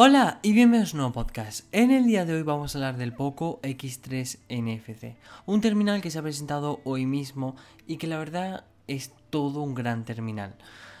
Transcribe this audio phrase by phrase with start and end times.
[0.00, 1.66] Hola y bienvenidos a un nuevo podcast.
[1.72, 6.12] En el día de hoy vamos a hablar del Poco X3 NFC, un terminal que
[6.12, 10.54] se ha presentado hoy mismo y que la verdad es todo un gran terminal.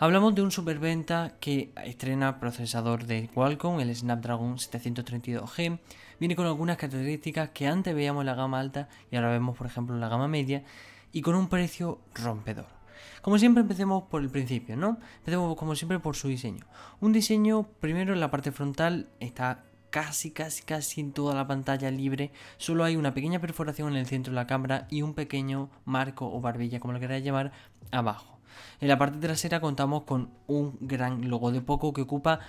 [0.00, 5.78] Hablamos de un superventa que estrena procesador de Qualcomm, el Snapdragon 732G.
[6.18, 9.68] Viene con algunas características que antes veíamos en la gama alta y ahora vemos por
[9.68, 10.64] ejemplo en la gama media
[11.12, 12.79] y con un precio rompedor.
[13.22, 14.98] Como siempre empecemos por el principio, ¿no?
[15.18, 16.66] Empecemos como siempre por su diseño.
[17.00, 21.90] Un diseño, primero en la parte frontal está casi, casi, casi en toda la pantalla
[21.90, 22.32] libre.
[22.56, 26.32] Solo hay una pequeña perforación en el centro de la cámara y un pequeño marco
[26.32, 27.52] o barbilla, como lo queráis llamar,
[27.90, 28.38] abajo.
[28.80, 32.40] En la parte trasera contamos con un gran logo de Poco que ocupa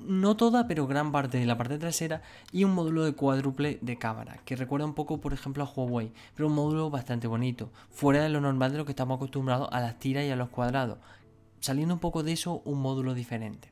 [0.00, 3.98] no toda, pero gran parte de la parte trasera y un módulo de cuádruple de
[3.98, 8.22] cámara, que recuerda un poco, por ejemplo, a Huawei, pero un módulo bastante bonito, fuera
[8.22, 10.98] de lo normal de lo que estamos acostumbrados a las tiras y a los cuadrados,
[11.60, 13.70] saliendo un poco de eso, un módulo diferente.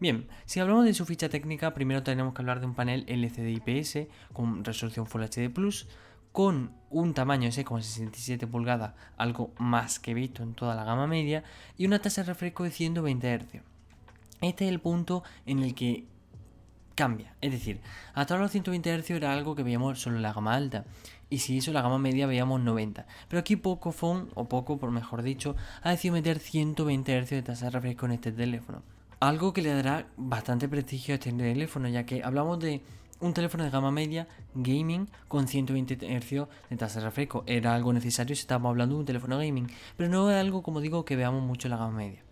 [0.00, 3.62] Bien, si hablamos de su ficha técnica, primero tenemos que hablar de un panel LCD
[3.64, 5.86] IPS con resolución Full HD Plus,
[6.32, 11.44] con un tamaño de 6,67 pulgadas, algo más que visto en toda la gama media,
[11.76, 13.71] y una tasa de refresco de 120 Hz.
[14.42, 16.04] Este es el punto en el que
[16.96, 17.34] cambia.
[17.40, 17.80] Es decir,
[18.12, 20.84] hasta ahora los 120 Hz era algo que veíamos solo en la gama alta.
[21.30, 23.06] Y si eso, la gama media veíamos 90.
[23.28, 27.66] Pero aquí Pocophone, o Poco por mejor dicho, ha decidido meter 120 Hz de tasa
[27.66, 28.82] de refresco en este teléfono.
[29.20, 32.82] Algo que le dará bastante prestigio a este teléfono, ya que hablamos de
[33.20, 34.26] un teléfono de gama media
[34.56, 37.44] gaming con 120 Hz de tasa de refresco.
[37.46, 40.80] Era algo necesario si estábamos hablando de un teléfono gaming, pero no es algo, como
[40.80, 42.24] digo, que veamos mucho en la gama media.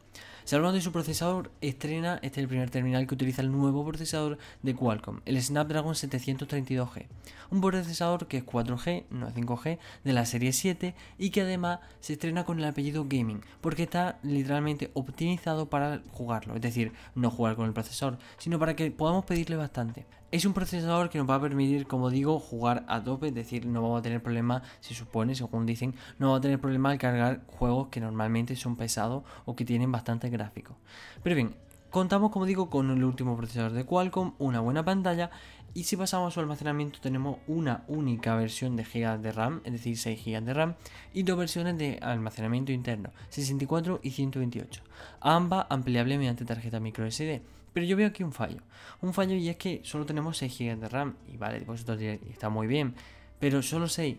[0.53, 4.37] Hablamos de su procesador, estrena, este es el primer terminal que utiliza el nuevo procesador
[4.63, 7.07] de Qualcomm, el Snapdragon 732G.
[7.51, 11.79] Un procesador que es 4G, no es 5G, de la serie 7 y que además
[12.01, 17.31] se estrena con el apellido Gaming, porque está literalmente optimizado para jugarlo, es decir, no
[17.31, 20.05] jugar con el procesador, sino para que podamos pedirle bastante.
[20.31, 23.67] Es un procesador que nos va a permitir, como digo, jugar a tope, es decir,
[23.67, 26.99] no vamos a tener problema, se supone, según dicen, no vamos a tener problema al
[26.99, 30.77] cargar juegos que normalmente son pesados o que tienen bastante gráficos.
[31.25, 31.57] Pero bien,
[31.91, 35.31] contamos, como digo, con el último procesador de Qualcomm, una buena pantalla
[35.73, 39.73] y si pasamos a su almacenamiento tenemos una única versión de GB de RAM, es
[39.73, 40.75] decir, 6 GB de RAM,
[41.13, 44.83] y dos versiones de almacenamiento interno, 64 y 128,
[45.21, 47.43] ambas ampliables mediante tarjeta micro SD.
[47.73, 48.63] Pero yo veo aquí un fallo.
[49.01, 51.15] Un fallo y es que solo tenemos 6 GB de RAM.
[51.33, 52.97] Y vale, vosotros diréis, está muy bien.
[53.39, 54.17] Pero solo 6.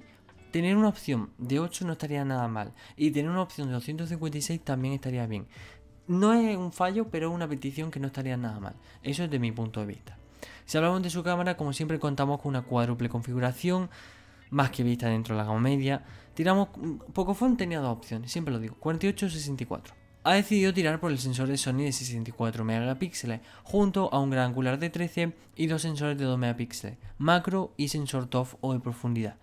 [0.51, 2.73] Tener una opción de 8 no estaría nada mal.
[2.95, 5.47] Y tener una opción de 256 también estaría bien.
[6.07, 8.75] No es un fallo, pero es una petición que no estaría nada mal.
[9.03, 10.17] Eso es de mi punto de vista.
[10.65, 13.89] Si hablamos de su cámara, como siempre contamos con una cuádruple configuración,
[14.49, 16.03] más que vista dentro de la gama media.
[16.33, 16.69] Tiramos,
[17.13, 21.17] Pocophone tenía dos opciones, siempre lo digo, 48 o 64 ha decidido tirar por el
[21.17, 25.81] sensor de Sony de 64 megapíxeles, junto a un gran angular de 13 y dos
[25.81, 29.37] sensores de 2 megapíxeles, macro y sensor TOF o de profundidad.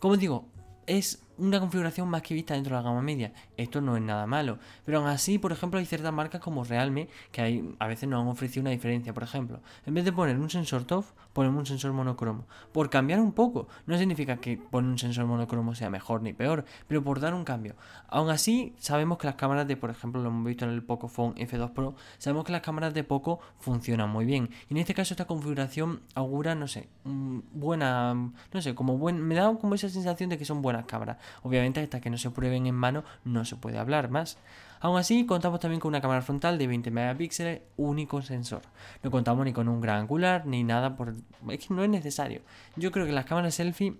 [0.00, 0.46] Como digo,
[0.86, 3.32] es una configuración más que vista dentro de la gama media.
[3.56, 4.58] Esto no es nada malo.
[4.84, 8.22] Pero aún así, por ejemplo, hay ciertas marcas como Realme que hay, a veces nos
[8.22, 9.12] han ofrecido una diferencia.
[9.12, 12.46] Por ejemplo, en vez de poner un sensor TOF, ponemos un sensor monocromo.
[12.72, 13.68] Por cambiar un poco.
[13.86, 17.44] No significa que poner un sensor monocromo sea mejor ni peor, pero por dar un
[17.44, 17.74] cambio.
[18.08, 21.34] Aún así, sabemos que las cámaras de, por ejemplo, lo hemos visto en el Pocophone
[21.34, 24.50] F2 Pro, sabemos que las cámaras de Poco funcionan muy bien.
[24.68, 29.34] Y en este caso, esta configuración augura, no sé, buena, no sé, como buen, me
[29.34, 31.18] da como esa sensación de que son buenas cámaras.
[31.42, 34.38] Obviamente hasta que no se prueben en mano no se puede hablar más.
[34.80, 38.62] Aún así, contamos también con una cámara frontal de 20 megapíxeles, único sensor.
[39.02, 41.14] No contamos ni con un gran angular ni nada por...
[41.48, 42.42] Es que no es necesario.
[42.76, 43.96] Yo creo que las cámaras selfie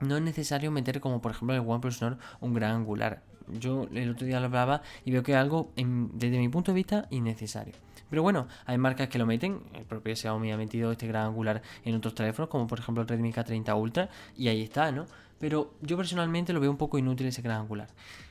[0.00, 3.22] no es necesario meter como por ejemplo el OnePlus Nord un gran angular.
[3.48, 7.06] Yo el otro día lo hablaba y veo que algo desde mi punto de vista
[7.10, 7.74] innecesario.
[8.10, 9.60] Pero bueno, hay marcas que lo meten.
[9.74, 13.08] El propio Xiaomi ha metido este gran angular en otros teléfonos, como por ejemplo el
[13.08, 15.06] Redmi K30 Ultra, y ahí está, ¿no?
[15.38, 17.88] Pero yo personalmente lo veo un poco inútil ese gran angular.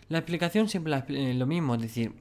[0.09, 2.13] La explicación siempre es eh, lo mismo, es decir,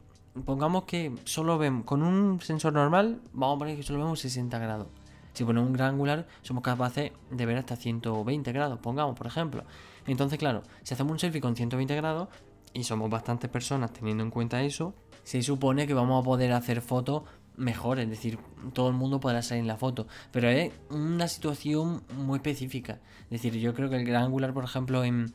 [0.44, 4.58] pongamos que solo vemos con un sensor normal, vamos a poner que solo vemos 60
[4.58, 4.88] grados.
[5.32, 9.64] Si ponemos un gran angular, somos capaces de ver hasta 120 grados, pongamos, por ejemplo.
[10.06, 12.28] Entonces, claro, si hacemos un selfie con 120 grados,
[12.76, 14.94] y somos bastantes personas teniendo en cuenta eso,
[15.24, 17.22] se supone que vamos a poder hacer fotos
[17.56, 18.38] mejor, es decir,
[18.72, 22.98] todo el mundo podrá salir en la foto, pero es una situación muy específica.
[23.24, 25.32] Es decir, yo creo que el gran angular, por ejemplo, en,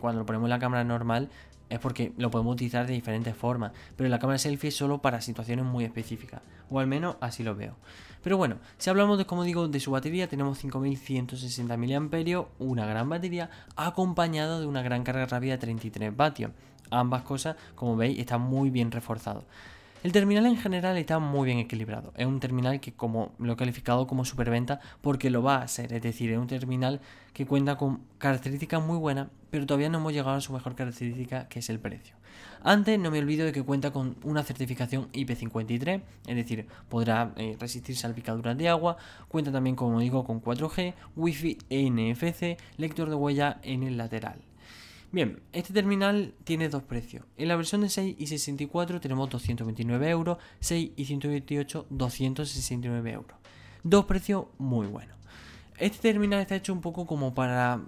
[0.00, 1.30] cuando lo ponemos en la cámara normal,
[1.68, 5.20] es porque lo podemos utilizar de diferentes formas, pero la cámara selfie es solo para
[5.20, 7.76] situaciones muy específicas, o al menos así lo veo.
[8.22, 13.08] Pero bueno, si hablamos de, como digo, de su batería, tenemos 5160 mAh, una gran
[13.08, 16.50] batería, acompañada de una gran carga rápida de 33 vatios.
[16.90, 19.44] Ambas cosas, como veis, están muy bien reforzados.
[20.02, 22.14] El terminal en general está muy bien equilibrado.
[22.16, 25.92] Es un terminal que como lo he calificado como superventa porque lo va a ser.
[25.92, 27.02] Es decir, es un terminal
[27.34, 31.48] que cuenta con características muy buenas, pero todavía no hemos llegado a su mejor característica,
[31.48, 32.16] que es el precio.
[32.62, 37.58] Antes no me olvido de que cuenta con una certificación IP53, es decir, podrá eh,
[37.60, 38.96] resistir salpicaduras de agua.
[39.28, 44.49] Cuenta también, como digo, con 4G, Wi-Fi NFC, lector de huella en el lateral.
[45.12, 47.24] Bien, este terminal tiene dos precios.
[47.36, 53.38] En la versión de 6 y 64 tenemos 229 euros, 6 y 128 269 euros.
[53.82, 55.16] Dos precios muy buenos.
[55.78, 57.80] Este terminal está hecho un poco como para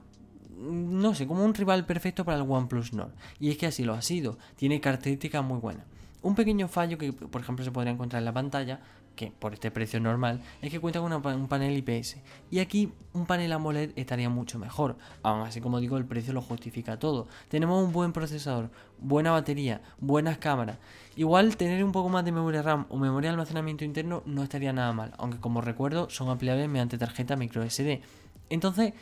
[0.63, 3.13] no sé, como un rival perfecto para el OnePlus Nord.
[3.41, 4.39] Y es que así lo ha sido.
[4.57, 5.87] Tiene características muy buenas.
[6.23, 8.81] Un pequeño fallo que, por ejemplo, se podría encontrar en la pantalla
[9.15, 12.17] que por este precio normal, es que cuenta con un panel IPS.
[12.51, 14.97] Y aquí un panel AMOLED estaría mucho mejor.
[15.23, 17.29] Aún así, como digo, el precio lo justifica todo.
[17.49, 20.79] Tenemos un buen procesador, buena batería, buenas cámaras.
[21.17, 24.73] Igual tener un poco más de memoria RAM o memoria de almacenamiento interno no estaría
[24.73, 28.01] nada mal, aunque como recuerdo son ampliables mediante tarjeta micro SD.
[28.49, 28.95] Entonces,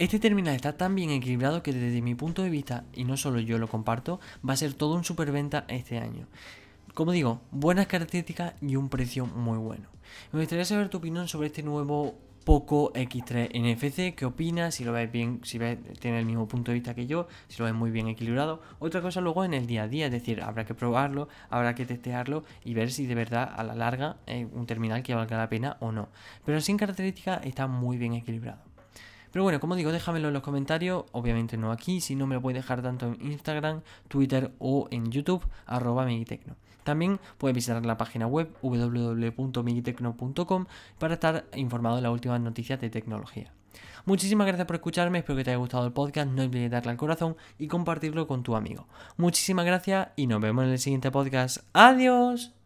[0.00, 3.38] este terminal está tan bien equilibrado que desde mi punto de vista, y no solo
[3.38, 6.26] yo lo comparto, va a ser todo un superventa este año.
[6.94, 9.88] Como digo, buenas características y un precio muy bueno.
[10.30, 12.14] Me gustaría saber tu opinión sobre este nuevo
[12.44, 16.70] Poco X3 NFC, qué opinas, si lo ves bien, si ves, tiene el mismo punto
[16.70, 18.62] de vista que yo, si lo ves muy bien equilibrado.
[18.78, 21.84] Otra cosa luego en el día a día, es decir, habrá que probarlo, habrá que
[21.84, 25.48] testearlo y ver si de verdad a la larga es un terminal que valga la
[25.48, 26.10] pena o no.
[26.44, 28.73] Pero sin características está muy bien equilibrado.
[29.34, 32.40] Pero bueno, como digo, déjamelo en los comentarios, obviamente no aquí, si no me lo
[32.40, 36.54] puedes dejar tanto en Instagram, Twitter o en YouTube, arroba Megitecno.
[36.84, 40.66] También puedes visitar la página web www.migitecno.com
[41.00, 43.52] para estar informado de las últimas noticias de tecnología.
[44.04, 46.96] Muchísimas gracias por escucharme, espero que te haya gustado el podcast, no olvides darle al
[46.96, 48.86] corazón y compartirlo con tu amigo.
[49.16, 51.58] Muchísimas gracias y nos vemos en el siguiente podcast.
[51.72, 52.63] Adiós.